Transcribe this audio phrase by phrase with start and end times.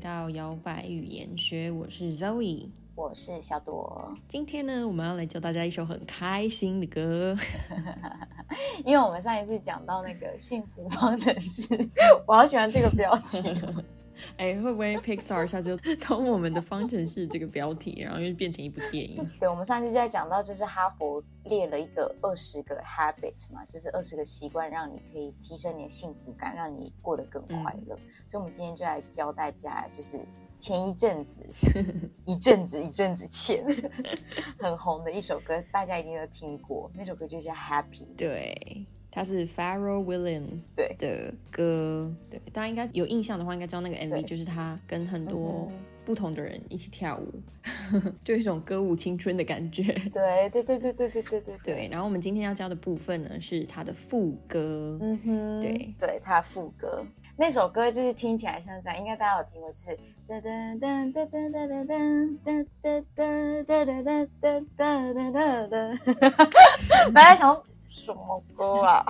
[0.00, 4.16] 到摇摆语言学，我是 Zoe，我是小朵。
[4.28, 7.36] 今天呢，我们要来教大家一首很开心的歌，
[8.86, 11.76] 因为我们上一次讲到那个幸福方程式，
[12.26, 13.42] 我好喜欢这个标题。
[14.36, 19.28] 哎，会不会 Pixar 下就 偷我们的方程式这个标题，然后又变成一部电影？
[19.38, 27.98] 对，我们上次就在讲到，就是哈佛列了一个二十个 habit 嘛，就是二十个习惯，让你可以提升你的幸福感，让你过得更快乐。
[28.26, 30.18] 所以，我们今天就来教大家，就是
[30.56, 31.48] 前一阵子、
[32.26, 33.64] 一阵子、一阵子前
[34.58, 38.14] 很红的一首歌，大家一定都听过，那首歌就叫 Happy。
[38.16, 38.86] 对。
[39.10, 45.70] 它是 Pharrell Williams 对的歌，对大家应该有印象的话，应该知道那个 MV 就是他跟很多
[46.04, 47.32] 不同的人一起跳舞，
[48.24, 49.82] 就一种歌舞青春的感觉。
[50.12, 51.88] 对对对对对对对对对。
[51.90, 54.96] 然后我们今天要教的部分呢，是他的副歌。
[55.00, 57.04] 嗯哼，对对，他的副歌
[57.36, 59.96] 那首歌就是听起来像这样，应该大家有听过，就是
[60.28, 61.94] 哒哒哒哒哒哒哒哒
[62.44, 64.26] 哒哒哒哒哒
[64.76, 65.92] 哒哒哒哒，
[67.12, 67.60] 大家想。
[67.90, 69.04] 什么歌啊？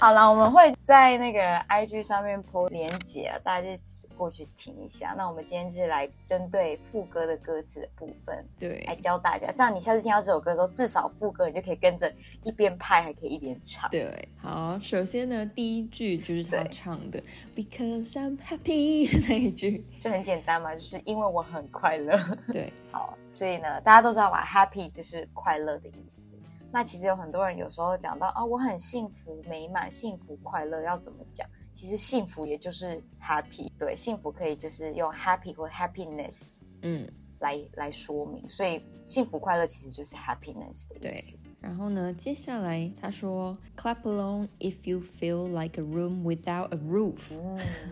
[0.00, 3.80] 好了，我们会在那个 IG 上面播连接，大家就
[4.16, 5.14] 过去听一下。
[5.16, 9.52] 那我们今天就是来针对副歌的歌词的部分，对，来教大家。
[9.52, 12.12] 这样你下次听到这首歌的时候，至少副歌你就可以跟着
[12.42, 13.88] 一边拍，还可以一边唱。
[13.90, 17.22] 对，好，首先呢，第一句就是他唱的
[17.54, 22.18] “Because I'm happy” 那一句，就很简单嘛，就是因为我很快乐。
[22.52, 26.36] 对， 好，所以呢，大家都知道吧，“happy” 就是快乐的意思。
[26.74, 31.48] 那其实有很多人有时候讲到啊，我很幸福美满、幸福快乐，要怎么讲？
[31.70, 37.08] 其实幸福也就是 happy，对，幸福可以就是用 happy 或 happiness，嗯，
[37.38, 38.48] 来来说明。
[38.48, 41.36] 所以幸福快乐其实就是 happiness 的意思。
[41.60, 47.36] 然后呢，接下来他说，clap along if you feel like a room without a roof。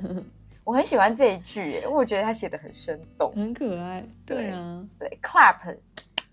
[0.02, 0.24] 嗯，
[0.64, 4.04] 我很喜欢这一句，我觉得他写的很生动，很可爱。
[4.26, 5.76] 对啊，对，clap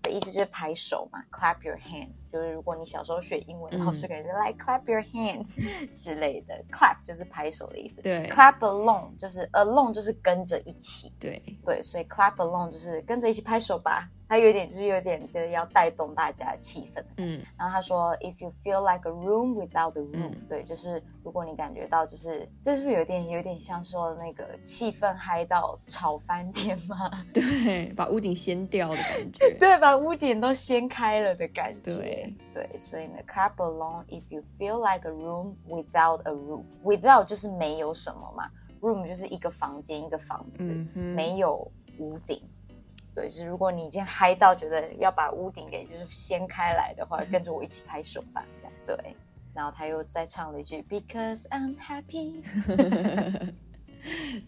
[0.02, 2.10] 的意思就是拍手嘛，clap your hand。
[2.30, 5.44] 就是如果你小时候学英文，老师可能就来 clap your hand
[5.94, 8.00] 之类的，clap 就是拍手的意思。
[8.02, 11.12] 对，clap along 就是 along 就是跟着一起。
[11.18, 14.08] 对对，所以 clap along 就是跟着一起拍手吧。
[14.30, 17.02] 它有点就是有点就是要带动大家的气氛。
[17.16, 27.10] 嗯，然后他说，if you feel like a room without a roof，对，就是如果你感觉到就是这是不是有点有点像说那个气氛嗨到吵翻天吗？
[27.34, 29.52] 对，把屋顶掀掉的感觉。
[29.58, 31.96] 对，把屋顶都掀开了的感觉。
[31.96, 36.62] 对对，所以呢，clap along if you feel like a room without a roof。
[36.84, 38.48] without 就是没有什么嘛
[38.80, 42.40] ，room 就是一个房间一个房子，没有屋顶。
[43.14, 49.16] 对，就是如果你已经嗨到觉得要把屋顶给就是掀开来的话，跟着我一起拍手吧，这样对。
[49.52, 52.40] 然后他又再唱了一句 Because I'm happy。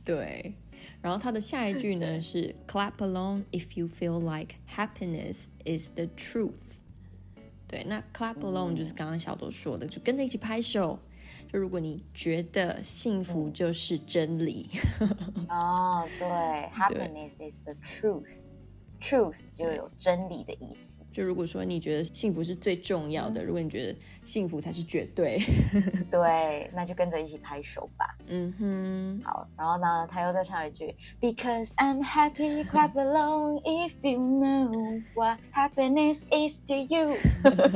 [0.05, 0.55] 对，
[1.01, 6.77] 然后他的下一句呢 是 Clap along if you feel like happiness is the truth。
[7.67, 10.99] 对，那 Clap along 就是刚刚小朵说的，就跟着一起拍手。
[11.53, 14.71] 就如果你觉得幸福就是真理，
[15.51, 18.55] 哦，对，Happiness is the truth。
[19.03, 21.05] Truth 就有真理的意思。
[21.13, 25.43] 就如果说你觉得幸福是最重要的，如果你觉得幸福才是绝对，
[26.09, 28.17] 对，那就跟着一起拍手吧。
[28.29, 29.47] 嗯哼，好。
[29.59, 37.17] 然后呢，他又再唱一句：Because I'm happy, clap along if you know what happiness is to you。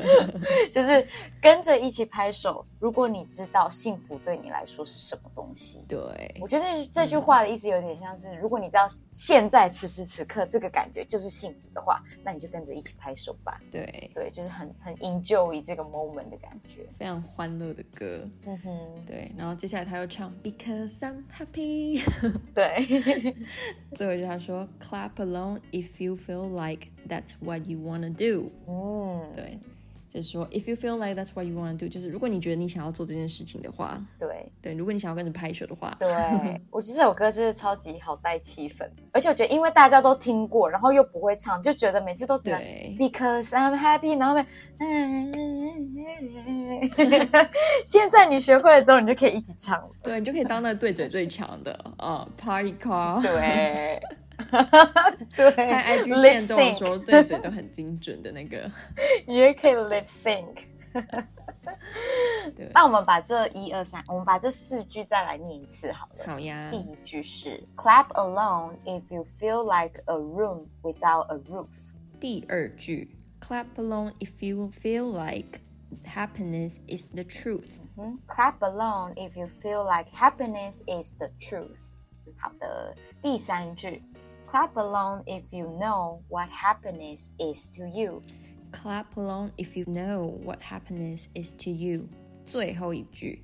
[0.70, 1.06] 就是
[1.42, 2.64] 跟着一起拍手。
[2.78, 5.98] 如果你知道幸福对你来说是什么东西，对
[6.40, 11.15] 我觉得这这句话的意思有点像是：如果你知道现在此时此刻这个感觉就。
[11.16, 13.58] 就是幸福的话，那你就跟着一起拍手吧。
[13.70, 18.28] 对对，就是很很 enjoy 这个 moment 的感觉，非常欢乐的歌。
[18.44, 19.32] 嗯哼，对。
[19.34, 22.02] 然后接下来他又唱 Because I'm happy。
[22.54, 23.34] 对，
[23.94, 28.50] 最后一句他说 Clap along if you feel like that's what you wanna do。
[28.66, 29.58] 嗯，对。
[30.16, 34.50] 就是说，if you feel like that's what you want to do，就是如果你觉得你想要做这件事情的话，对。
[34.62, 36.08] 对，如果你想要跟着拍手的话，对，
[36.72, 42.44] 我觉得这首歌就是超级好带气氛，而且我觉得因为大家都听过，然后又不会唱，就觉得每次都是
[42.98, 44.46] because I'm happy，然后面，
[47.84, 54.00] 现在你学会了之后，你就可以一起唱，对你就可以当那对嘴最强的啊，party car，对。
[55.35, 58.69] 对，看 IG 线动的时候，对嘴都很精准的那个，
[59.25, 60.65] 你也可以 lip sync。
[62.73, 66.25] 那我们把这一二三，我们把这四句再来念一次好了。
[66.25, 66.69] 好呀。
[66.71, 71.93] 第一句是 Clap along if you feel like a room without a roof。
[72.19, 75.61] 第二句 Clap along if you feel like
[76.03, 81.93] happiness is the truth。Clap along if you feel like happiness is the truth。
[82.37, 84.03] 好的，第三句
[84.47, 90.59] ，Clap along if you know what happiness is to you。Clap along if you know what
[90.61, 92.07] happiness is to you。
[92.45, 93.43] 最后一句。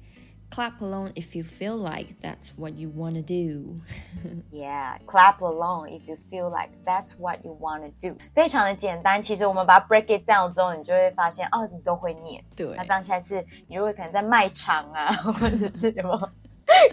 [0.50, 3.75] Clap along if you feel like that's what you want to do.
[4.50, 8.18] yeah, clap along if you feel like that's what you want to do.
[8.33, 12.41] 非常的简单，其实我们把它 break it down 之后，你就会发现哦，你都会念。
[12.56, 16.31] 对，那这样下次你如果可能在卖场啊，或者是什么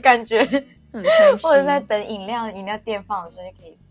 [0.02, 0.44] 感觉，
[1.40, 3.78] 或者在等饮料饮料店放的时候，就可以。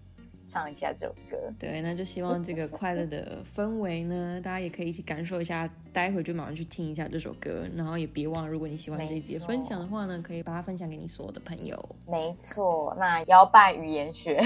[0.49, 5.69] 唱一下这首歌，对，那就希望这个快乐的氛围呢， 大家也可以一起感受一下。
[5.91, 11.97] 待会就马上去听一下这首歌，然后也别忘，如果你喜欢这一集分享的话呢，可以把它分享给你所有的朋友。
[12.07, 14.41] 没错，那摇摆语言学，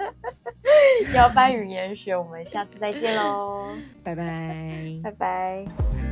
[1.14, 3.68] 摇摆语言学，我们下次再见喽，
[4.04, 6.09] 拜拜，拜拜。